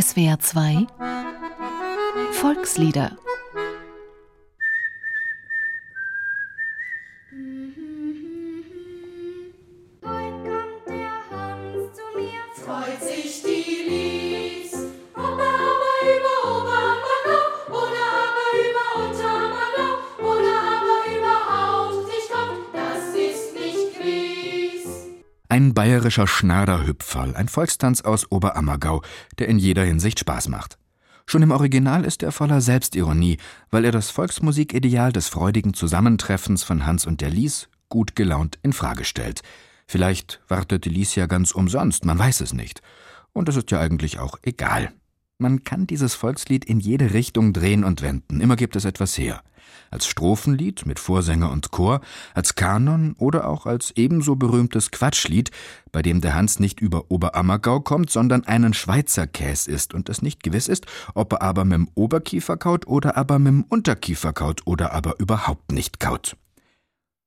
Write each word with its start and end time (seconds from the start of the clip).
SWR 0.00 0.38
2 0.38 0.86
Volkslieder 2.30 3.16
Ein 25.58 25.74
bayerischer 25.74 26.28
Schnaderhüpferl, 26.28 27.34
ein 27.34 27.48
Volkstanz 27.48 28.02
aus 28.02 28.30
Oberammergau, 28.30 29.02
der 29.40 29.48
in 29.48 29.58
jeder 29.58 29.82
Hinsicht 29.84 30.20
Spaß 30.20 30.46
macht. 30.46 30.78
Schon 31.26 31.42
im 31.42 31.50
Original 31.50 32.04
ist 32.04 32.22
er 32.22 32.30
voller 32.30 32.60
Selbstironie, 32.60 33.38
weil 33.72 33.84
er 33.84 33.90
das 33.90 34.10
Volksmusikideal 34.10 35.10
des 35.10 35.26
freudigen 35.26 35.74
Zusammentreffens 35.74 36.62
von 36.62 36.86
Hans 36.86 37.08
und 37.08 37.20
der 37.20 37.30
Lies 37.30 37.68
gut 37.88 38.14
gelaunt 38.14 38.60
in 38.62 38.72
Frage 38.72 39.02
stellt. 39.02 39.42
Vielleicht 39.88 40.40
wartet 40.46 40.84
die 40.84 40.90
Lies 40.90 41.16
ja 41.16 41.26
ganz 41.26 41.50
umsonst, 41.50 42.04
man 42.04 42.20
weiß 42.20 42.40
es 42.40 42.52
nicht. 42.52 42.80
Und 43.32 43.48
es 43.48 43.56
ist 43.56 43.72
ja 43.72 43.80
eigentlich 43.80 44.20
auch 44.20 44.38
egal. 44.42 44.92
Man 45.40 45.62
kann 45.62 45.86
dieses 45.86 46.16
Volkslied 46.16 46.64
in 46.64 46.80
jede 46.80 47.14
Richtung 47.14 47.52
drehen 47.52 47.84
und 47.84 48.02
wenden, 48.02 48.40
immer 48.40 48.56
gibt 48.56 48.74
es 48.74 48.84
etwas 48.84 49.16
her. 49.16 49.44
Als 49.88 50.08
Strophenlied 50.08 50.84
mit 50.84 50.98
Vorsänger 50.98 51.52
und 51.52 51.70
Chor, 51.70 52.00
als 52.34 52.56
Kanon 52.56 53.14
oder 53.18 53.48
auch 53.48 53.64
als 53.64 53.92
ebenso 53.94 54.34
berühmtes 54.34 54.90
Quatschlied, 54.90 55.52
bei 55.92 56.02
dem 56.02 56.20
der 56.20 56.34
Hans 56.34 56.58
nicht 56.58 56.80
über 56.80 57.12
Oberammergau 57.12 57.78
kommt, 57.78 58.10
sondern 58.10 58.46
einen 58.48 58.74
Schweizer 58.74 59.28
Käs 59.28 59.68
isst 59.68 59.94
und 59.94 60.08
es 60.08 60.22
nicht 60.22 60.42
gewiss 60.42 60.66
ist, 60.66 60.86
ob 61.14 61.34
er 61.34 61.42
aber 61.42 61.64
mit 61.64 61.74
dem 61.74 61.88
Oberkiefer 61.94 62.56
kaut 62.56 62.88
oder 62.88 63.16
aber 63.16 63.38
mit 63.38 63.52
dem 63.52 63.62
Unterkiefer 63.62 64.32
kaut 64.32 64.62
oder 64.66 64.92
aber 64.92 65.20
überhaupt 65.20 65.70
nicht 65.70 66.00
kaut. 66.00 66.36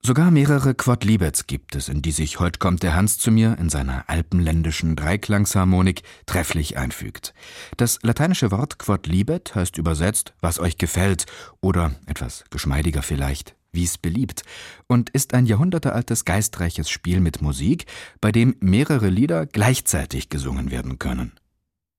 Sogar 0.03 0.31
mehrere 0.31 0.73
Quodlibets 0.73 1.45
gibt 1.45 1.75
es, 1.75 1.87
in 1.87 2.01
die 2.01 2.11
sich 2.11 2.39
Heut 2.39 2.57
kommt 2.57 2.81
der 2.81 2.95
Hans 2.95 3.19
zu 3.19 3.29
mir 3.29 3.57
in 3.59 3.69
seiner 3.69 4.09
alpenländischen 4.09 4.95
Dreiklangsharmonik 4.95 6.01
trefflich 6.25 6.75
einfügt. 6.75 7.35
Das 7.77 7.99
lateinische 8.01 8.49
Wort 8.49 8.79
Quodlibet 8.79 9.53
heißt 9.53 9.77
übersetzt, 9.77 10.33
was 10.41 10.59
euch 10.59 10.79
gefällt, 10.79 11.27
oder 11.61 11.91
etwas 12.07 12.45
geschmeidiger 12.49 13.03
vielleicht, 13.03 13.55
wie's 13.73 13.99
beliebt, 13.99 14.41
und 14.87 15.11
ist 15.11 15.35
ein 15.35 15.45
jahrhundertealtes 15.45 16.25
geistreiches 16.25 16.89
Spiel 16.89 17.19
mit 17.19 17.43
Musik, 17.43 17.85
bei 18.21 18.31
dem 18.31 18.55
mehrere 18.59 19.09
Lieder 19.09 19.45
gleichzeitig 19.45 20.29
gesungen 20.29 20.71
werden 20.71 20.97
können. 20.97 21.33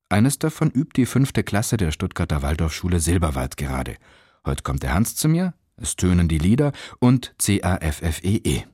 Eines 0.09 0.41
davon 0.41 0.73
übt 0.73 1.01
die 1.01 1.07
fünfte 1.07 1.45
Klasse 1.45 1.77
der 1.77 1.93
Stuttgarter 1.93 2.43
Waldorfschule 2.43 2.99
Silberwald 2.99 3.57
gerade. 3.57 3.97
Heut 4.45 4.65
kommt 4.65 4.83
der 4.83 4.93
Hans 4.93 5.15
zu 5.15 5.29
mir, 5.29 5.55
es 5.77 5.97
tönen 5.97 6.29
die 6.29 6.39
Lieder 6.39 6.73
und 6.99 7.35
C-A-F-F-E-E. 7.39 8.65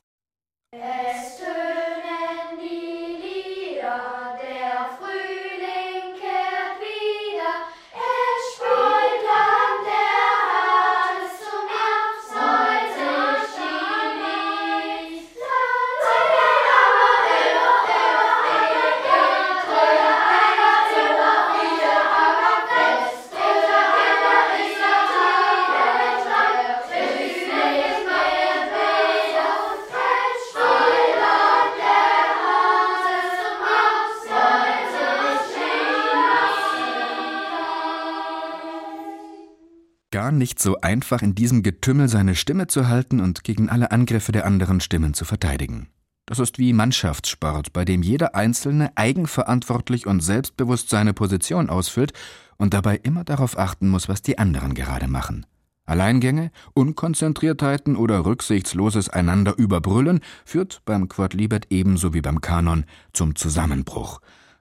Nicht 40.38 40.60
so 40.60 40.80
einfach, 40.80 41.22
in 41.22 41.34
diesem 41.34 41.62
Getümmel 41.62 42.08
seine 42.08 42.34
Stimme 42.34 42.66
zu 42.66 42.88
halten 42.88 43.20
und 43.20 43.44
gegen 43.44 43.68
alle 43.68 43.90
Angriffe 43.90 44.32
der 44.32 44.46
anderen 44.46 44.80
Stimmen 44.80 45.14
zu 45.14 45.24
verteidigen. 45.24 45.88
Das 46.26 46.38
ist 46.38 46.58
wie 46.58 46.72
Mannschaftssport, 46.72 47.72
bei 47.72 47.84
dem 47.84 48.02
jeder 48.02 48.34
Einzelne 48.34 48.92
eigenverantwortlich 48.96 50.06
und 50.06 50.20
selbstbewusst 50.20 50.90
seine 50.90 51.14
Position 51.14 51.70
ausfüllt 51.70 52.12
und 52.58 52.74
dabei 52.74 52.96
immer 52.96 53.24
darauf 53.24 53.58
achten 53.58 53.88
muss, 53.88 54.08
was 54.08 54.20
die 54.20 54.38
anderen 54.38 54.74
gerade 54.74 55.08
machen. 55.08 55.46
Alleingänge, 55.86 56.50
Unkonzentriertheiten 56.74 57.96
oder 57.96 58.26
rücksichtsloses 58.26 59.08
Einander 59.08 59.56
überbrüllen 59.56 60.20
führt 60.44 60.82
beim 60.84 61.08
Quadlibet 61.08 61.68
ebenso 61.70 62.12
wie 62.12 62.20
beim 62.20 62.42
Kanon 62.42 62.84
zum 63.14 63.34
Zusammenbruch. 63.34 64.20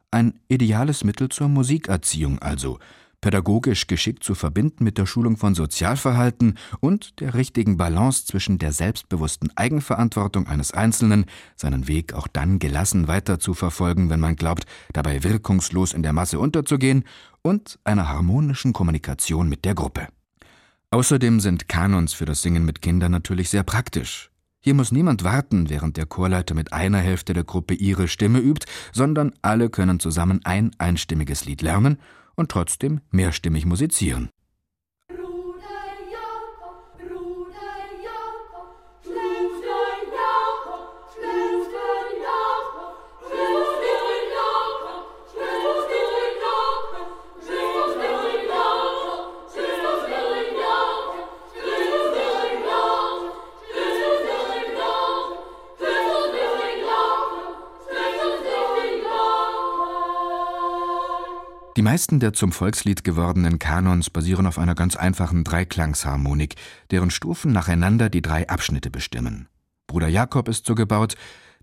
Ein 0.10 0.40
ideales 0.48 1.04
Mittel 1.04 1.28
zur 1.28 1.50
Musikerziehung 1.50 2.40
also, 2.40 2.80
pädagogisch 3.28 3.88
geschickt 3.88 4.24
zu 4.24 4.36
verbinden 4.36 4.86
mit 4.86 4.98
der 4.98 5.06
Schulung 5.06 5.36
von 5.36 5.54
Sozialverhalten 5.54 6.58
und 6.80 7.20
der 7.20 7.34
richtigen 7.34 7.76
Balance 7.76 8.26
zwischen 8.26 8.58
der 8.58 8.72
selbstbewussten 8.72 9.52
Eigenverantwortung 9.58 10.48
eines 10.48 10.72
Einzelnen, 10.72 11.26
seinen 11.58 11.90
Weg 11.90 12.14
auch 12.14 12.30
dann 12.30 12.58
gelassen 12.58 13.10
weiter 13.10 13.38
zu 13.38 13.54
verfolgen, 13.54 14.10
wenn 14.10 14.22
man 14.22 14.38
glaubt, 14.38 14.66
dabei 14.94 15.26
wirkungslos 15.26 15.92
in 15.92 16.04
der 16.04 16.14
Masse 16.14 16.40
unterzugehen, 16.40 17.04
und 17.42 17.80
einer 17.84 18.08
harmonischen 18.08 18.72
Kommunikation 18.72 19.50
mit 19.50 19.66
der 19.66 19.76
Gruppe. 19.76 20.08
Außerdem 20.92 21.42
sind 21.42 21.68
Kanons 21.68 22.14
für 22.14 22.24
das 22.24 22.42
Singen 22.42 22.64
mit 22.64 22.82
Kindern 22.82 23.12
natürlich 23.12 23.50
sehr 23.50 23.64
praktisch. 23.64 24.32
Hier 24.62 24.74
muss 24.74 24.94
niemand 24.94 25.26
warten, 25.26 25.70
während 25.70 25.98
der 25.98 26.06
Chorleiter 26.06 26.56
mit 26.56 26.72
einer 26.72 27.00
Hälfte 27.00 27.34
der 27.34 27.44
Gruppe 27.44 27.74
ihre 27.74 28.08
Stimme 28.08 28.40
übt, 28.40 28.66
sondern 28.94 29.34
alle 29.42 29.70
können 29.70 30.00
zusammen 30.00 30.40
ein 30.46 30.72
einstimmiges 30.78 31.44
Lied 31.44 31.62
lernen 31.62 31.98
und 32.38 32.50
trotzdem 32.50 33.02
mehrstimmig 33.12 33.66
musizieren. 33.66 34.30
Die 61.78 61.84
meisten 61.84 62.20
der 62.20 62.34
zum 62.34 62.52
Volkslied 62.52 63.04
gewordenen 63.04 63.60
Kanons 63.60 64.10
basieren 64.10 64.48
auf 64.48 64.58
einer 64.58 64.74
ganz 64.74 64.96
einfachen 64.96 65.44
Dreiklangsharmonik, 65.44 66.56
deren 66.90 67.12
Stufen 67.12 67.52
nacheinander 67.52 68.10
die 68.10 68.24
drei 68.24 68.50
Abschnitte 68.50 68.90
bestimmen. 68.90 69.48
Bruder 69.86 70.08
Jakob 70.08 70.48
ist 70.48 70.66
so 70.66 70.74
gebaut, 70.74 71.14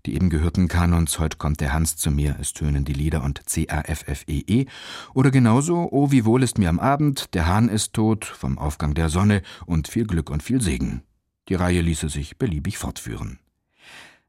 die 0.05 0.15
eben 0.15 0.29
gehörten 0.29 0.69
Kanons 0.69 1.19
Heut 1.19 1.37
kommt 1.37 1.59
der 1.59 1.73
Hans 1.73 1.97
zu 1.97 2.11
mir, 2.11 2.37
es 2.39 2.53
tönen 2.53 2.85
die 2.85 2.93
Lieder 2.93 3.25
und 3.25 3.41
C-A-F-F-E-E 3.45 4.63
-E, 4.63 4.67
oder 5.13 5.31
genauso 5.31 5.89
Oh, 5.91 6.11
wie 6.11 6.23
wohl 6.23 6.43
ist 6.43 6.57
mir 6.57 6.69
am 6.69 6.79
Abend, 6.79 7.33
der 7.33 7.45
Hahn 7.45 7.67
ist 7.67 7.91
tot, 7.91 8.23
vom 8.23 8.57
Aufgang 8.57 8.93
der 8.93 9.09
Sonne 9.09 9.41
und 9.65 9.89
viel 9.89 10.07
Glück 10.07 10.29
und 10.29 10.43
viel 10.43 10.61
Segen. 10.61 11.01
Die 11.49 11.55
Reihe 11.55 11.81
ließe 11.81 12.07
sich 12.07 12.37
beliebig 12.37 12.77
fortführen. 12.77 13.39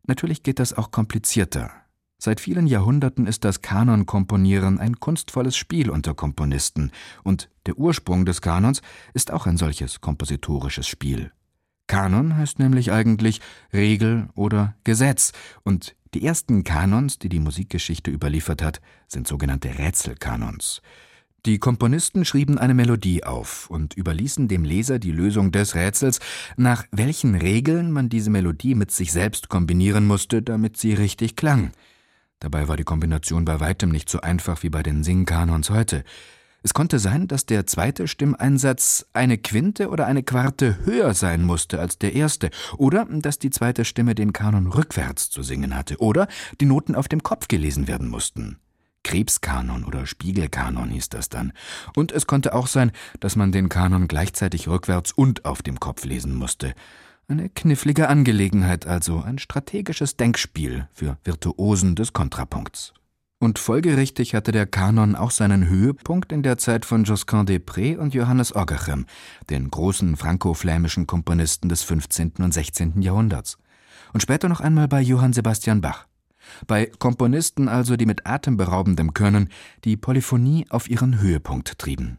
Natürlich 0.02 0.42
geht 0.42 0.58
das 0.58 0.72
auch 0.76 0.90
komplizierter. 0.90 1.70
Seit 2.18 2.40
vielen 2.40 2.66
Jahrhunderten 2.66 3.26
ist 3.26 3.44
das 3.44 3.60
Kanonkomponieren 3.60 4.78
ein 4.80 5.00
kunstvolles 5.00 5.56
Spiel 5.56 5.90
unter 5.90 6.14
Komponisten, 6.14 6.90
und 7.24 7.50
der 7.66 7.78
Ursprung 7.78 8.24
des 8.24 8.40
Kanons 8.40 8.80
ist 9.12 9.30
auch 9.30 9.46
ein 9.46 9.58
solches 9.58 10.00
kompositorisches 10.00 10.86
Spiel. 10.88 11.30
Kanon 11.88 12.36
heißt 12.36 12.58
nämlich 12.58 12.90
eigentlich 12.90 13.40
Regel 13.72 14.28
oder 14.34 14.74
Gesetz, 14.82 15.32
und 15.62 15.94
die 16.14 16.24
ersten 16.24 16.64
Kanons, 16.64 17.18
die 17.18 17.28
die 17.28 17.38
Musikgeschichte 17.38 18.10
überliefert 18.10 18.62
hat, 18.62 18.80
sind 19.06 19.28
sogenannte 19.28 19.78
Rätselkanons. 19.78 20.80
Die 21.44 21.58
Komponisten 21.58 22.24
schrieben 22.24 22.58
eine 22.58 22.74
Melodie 22.74 23.22
auf 23.22 23.70
und 23.70 23.94
überließen 23.94 24.48
dem 24.48 24.64
Leser 24.64 24.98
die 24.98 25.12
Lösung 25.12 25.52
des 25.52 25.76
Rätsels, 25.76 26.18
nach 26.56 26.84
welchen 26.90 27.36
Regeln 27.36 27.92
man 27.92 28.08
diese 28.08 28.30
Melodie 28.30 28.74
mit 28.74 28.90
sich 28.90 29.12
selbst 29.12 29.48
kombinieren 29.48 30.06
musste, 30.06 30.42
damit 30.42 30.76
sie 30.76 30.94
richtig 30.94 31.36
klang. 31.36 31.70
Dabei 32.40 32.68
war 32.68 32.76
die 32.76 32.84
Kombination 32.84 33.44
bei 33.44 33.60
weitem 33.60 33.90
nicht 33.90 34.10
so 34.10 34.20
einfach 34.20 34.62
wie 34.62 34.70
bei 34.70 34.82
den 34.82 35.02
Singkanons 35.02 35.70
heute. 35.70 36.04
Es 36.62 36.74
konnte 36.74 36.98
sein, 36.98 37.28
dass 37.28 37.46
der 37.46 37.66
zweite 37.66 38.08
Stimmeinsatz 38.08 39.06
eine 39.12 39.38
Quinte 39.38 39.88
oder 39.88 40.06
eine 40.06 40.22
Quarte 40.22 40.84
höher 40.84 41.14
sein 41.14 41.44
musste 41.44 41.78
als 41.78 41.98
der 41.98 42.14
erste, 42.14 42.50
oder 42.76 43.06
dass 43.08 43.38
die 43.38 43.50
zweite 43.50 43.84
Stimme 43.84 44.14
den 44.14 44.32
Kanon 44.32 44.66
rückwärts 44.66 45.30
zu 45.30 45.42
singen 45.42 45.76
hatte, 45.76 45.98
oder 45.98 46.26
die 46.60 46.66
Noten 46.66 46.96
auf 46.96 47.06
dem 47.08 47.22
Kopf 47.22 47.46
gelesen 47.48 47.86
werden 47.86 48.08
mussten. 48.08 48.58
Krebskanon 49.04 49.84
oder 49.84 50.04
Spiegelkanon 50.04 50.90
hieß 50.90 51.08
das 51.10 51.28
dann. 51.28 51.52
Und 51.94 52.10
es 52.10 52.26
konnte 52.26 52.52
auch 52.52 52.66
sein, 52.66 52.90
dass 53.20 53.36
man 53.36 53.52
den 53.52 53.68
Kanon 53.68 54.08
gleichzeitig 54.08 54.66
rückwärts 54.66 55.12
und 55.12 55.44
auf 55.44 55.62
dem 55.62 55.78
Kopf 55.78 56.04
lesen 56.04 56.34
musste. 56.34 56.74
Eine 57.28 57.48
knifflige 57.48 58.08
Angelegenheit 58.08 58.86
also, 58.86 59.20
ein 59.20 59.38
strategisches 59.38 60.16
Denkspiel 60.16 60.86
für 60.92 61.18
Virtuosen 61.24 61.96
des 61.96 62.12
Kontrapunkts. 62.12 62.94
Und 63.40 63.58
folgerichtig 63.58 64.36
hatte 64.36 64.52
der 64.52 64.66
Kanon 64.66 65.16
auch 65.16 65.32
seinen 65.32 65.68
Höhepunkt 65.68 66.30
in 66.30 66.44
der 66.44 66.56
Zeit 66.56 66.84
von 66.84 67.02
Josquin 67.02 67.44
des 67.44 67.58
Prés 67.58 67.96
und 67.96 68.14
Johannes 68.14 68.54
Ogerchem, 68.54 69.06
den 69.50 69.68
großen 69.68 70.16
franco-flämischen 70.16 71.08
Komponisten 71.08 71.68
des 71.68 71.82
15. 71.82 72.34
und 72.38 72.54
16. 72.54 73.02
Jahrhunderts. 73.02 73.58
Und 74.12 74.20
später 74.20 74.48
noch 74.48 74.60
einmal 74.60 74.86
bei 74.86 75.00
Johann 75.00 75.32
Sebastian 75.32 75.80
Bach. 75.80 76.06
Bei 76.68 76.86
Komponisten 76.86 77.68
also, 77.68 77.96
die 77.96 78.06
mit 78.06 78.24
atemberaubendem 78.24 79.14
Können 79.14 79.48
die 79.84 79.96
Polyphonie 79.96 80.64
auf 80.70 80.88
ihren 80.88 81.20
Höhepunkt 81.20 81.76
trieben. 81.80 82.18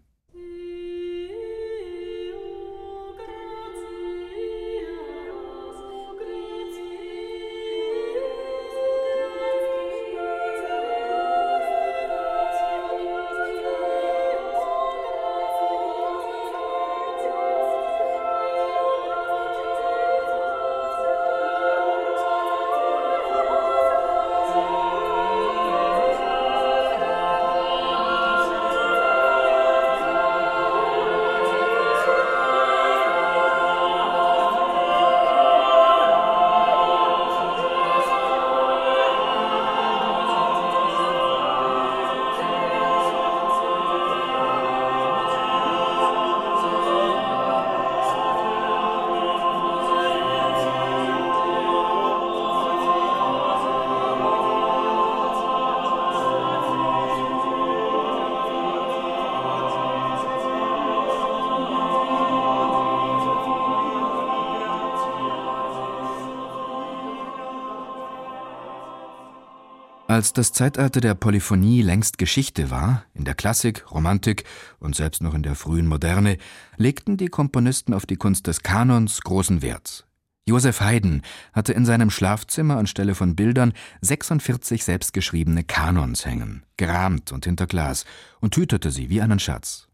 Als 70.10 70.32
das 70.32 70.54
Zeitalter 70.54 71.02
der 71.02 71.16
Polyphonie 71.16 71.82
längst 71.82 72.18
Geschichte 72.18 72.72
war, 72.72 73.04
in 73.14 73.26
der 73.26 73.36
Klassik, 73.36 73.92
Romantik 73.92 74.46
und 74.80 74.96
selbst 74.96 75.22
noch 75.22 75.34
in 75.34 75.44
der 75.44 75.56
frühen 75.56 75.86
Moderne, 75.86 76.38
legten 76.78 77.18
die 77.18 77.28
Komponisten 77.28 77.94
auf 77.94 78.06
die 78.06 78.16
Kunst 78.16 78.48
des 78.48 78.64
Kanons 78.64 79.20
großen 79.20 79.62
Wert. 79.62 80.08
Josef 80.46 80.80
Haydn 80.80 81.24
hatte 81.52 81.74
in 81.74 81.86
seinem 81.86 82.10
Schlafzimmer 82.10 82.78
anstelle 82.78 83.16
von 83.16 83.36
Bildern 83.36 83.74
46 84.00 84.86
selbstgeschriebene 84.86 85.66
Kanons 85.66 86.26
hängen, 86.26 86.64
gerahmt 86.78 87.34
und 87.34 87.44
hinter 87.44 87.68
Glas, 87.68 88.06
und 88.40 88.56
hütete 88.56 88.92
sie 88.92 89.10
wie 89.10 89.22
einen 89.22 89.40
Schatz. 89.40 89.90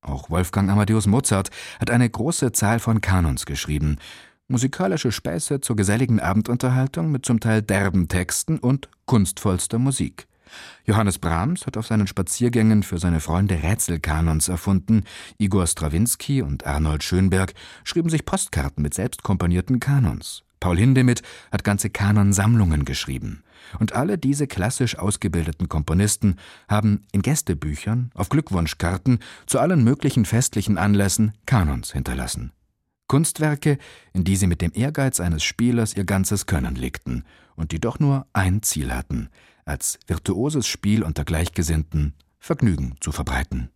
Auch 0.00 0.28
Wolfgang 0.28 0.68
Amadeus 0.70 1.06
Mozart 1.06 1.50
hat 1.78 1.90
eine 1.90 2.10
große 2.10 2.50
Zahl 2.50 2.80
von 2.80 3.00
Kanons 3.00 3.46
geschrieben, 3.46 3.98
musikalische 4.52 5.10
Späße 5.10 5.62
zur 5.62 5.76
geselligen 5.76 6.20
Abendunterhaltung 6.20 7.10
mit 7.10 7.24
zum 7.24 7.40
Teil 7.40 7.62
derben 7.62 8.06
Texten 8.08 8.58
und 8.58 8.88
kunstvollster 9.06 9.78
Musik. 9.78 10.28
Johannes 10.84 11.18
Brahms 11.18 11.66
hat 11.66 11.78
auf 11.78 11.86
seinen 11.86 12.06
Spaziergängen 12.06 12.82
für 12.82 12.98
seine 12.98 13.20
Freunde 13.20 13.62
Rätselkanons 13.62 14.48
erfunden, 14.48 15.04
Igor 15.38 15.66
Strawinski 15.66 16.42
und 16.42 16.66
Arnold 16.66 17.02
Schönberg 17.02 17.54
schrieben 17.82 18.10
sich 18.10 18.26
Postkarten 18.26 18.82
mit 18.82 18.92
selbstkomponierten 18.92 19.80
Kanons. 19.80 20.42
Paul 20.60 20.76
Hindemith 20.76 21.22
hat 21.50 21.64
ganze 21.64 21.88
Kanonsammlungen 21.88 22.84
geschrieben. 22.84 23.42
Und 23.78 23.94
alle 23.94 24.18
diese 24.18 24.46
klassisch 24.46 24.98
ausgebildeten 24.98 25.70
Komponisten 25.70 26.36
haben 26.68 27.06
in 27.12 27.22
Gästebüchern, 27.22 28.10
auf 28.14 28.28
Glückwunschkarten, 28.28 29.20
zu 29.46 29.60
allen 29.60 29.82
möglichen 29.82 30.26
festlichen 30.26 30.76
Anlässen 30.76 31.32
Kanons 31.46 31.92
hinterlassen. 31.92 32.52
Kunstwerke, 33.12 33.76
in 34.14 34.24
die 34.24 34.36
sie 34.36 34.46
mit 34.46 34.62
dem 34.62 34.72
Ehrgeiz 34.74 35.20
eines 35.20 35.44
Spielers 35.44 35.94
ihr 35.94 36.04
ganzes 36.04 36.46
Können 36.46 36.76
legten 36.76 37.24
und 37.56 37.72
die 37.72 37.78
doch 37.78 37.98
nur 37.98 38.26
ein 38.32 38.62
Ziel 38.62 38.90
hatten, 38.90 39.28
als 39.66 39.98
virtuoses 40.06 40.66
Spiel 40.66 41.02
unter 41.02 41.22
Gleichgesinnten 41.22 42.14
Vergnügen 42.38 42.94
zu 43.00 43.12
verbreiten. 43.12 43.68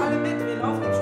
alle 0.00 0.16
mit, 0.18 0.38
wir 0.46 0.56
laufen 0.56 1.01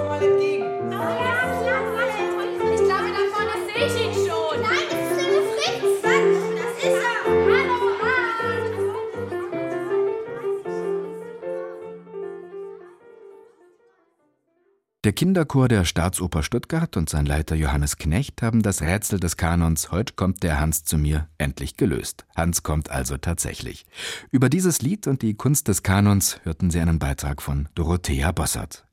Der 15.11 15.17
Kinderchor 15.17 15.67
der 15.67 15.85
Staatsoper 15.85 16.45
Stuttgart 16.45 16.97
und 16.97 17.11
sein 17.11 17.27
Leiter 17.27 17.57
Johannes 17.57 17.97
Knecht 17.97 18.43
haben 18.43 18.63
das 18.63 18.81
Rätsel 18.81 19.19
des 19.19 19.37
Kanons 19.37 19.91
Heute 19.91 20.15
kommt 20.15 20.45
der 20.45 20.61
Hans 20.61 20.85
zu 20.85 20.99
mir 20.99 21.27
endlich 21.37 21.77
gelöst. 21.77 22.27
Hans 22.37 22.63
kommt 22.63 22.91
also 22.91 23.17
tatsächlich. 23.17 23.87
Über 24.31 24.49
dieses 24.49 24.83
Lied 24.83 25.09
und 25.09 25.23
die 25.23 25.35
Kunst 25.35 25.67
des 25.67 25.83
Kanons 25.83 26.39
hörten 26.45 26.71
Sie 26.71 26.79
einen 26.79 27.01
Beitrag 27.01 27.43
von 27.43 27.69
Dorothea 27.75 28.31
Bossert. 28.31 28.87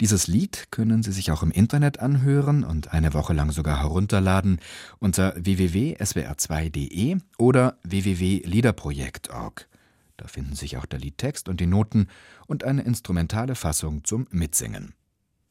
Dieses 0.00 0.26
Lied 0.26 0.68
können 0.70 1.02
Sie 1.02 1.12
sich 1.12 1.30
auch 1.30 1.42
im 1.42 1.50
Internet 1.50 2.00
anhören 2.00 2.64
und 2.64 2.94
eine 2.94 3.12
Woche 3.12 3.34
lang 3.34 3.50
sogar 3.50 3.82
herunterladen 3.82 4.58
unter 5.00 5.34
www.swr2.de 5.36 7.18
oder 7.36 7.76
www.liederprojekt.org. 7.82 9.68
Da 10.16 10.28
finden 10.28 10.54
sich 10.54 10.78
auch 10.78 10.86
der 10.86 10.98
Liedtext 10.98 11.50
und 11.50 11.60
die 11.60 11.66
Noten 11.66 12.08
und 12.46 12.64
eine 12.64 12.80
instrumentale 12.84 13.54
Fassung 13.54 14.02
zum 14.02 14.26
Mitsingen. 14.30 14.94